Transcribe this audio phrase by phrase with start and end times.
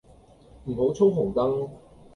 [0.65, 1.69] 唔好衝紅燈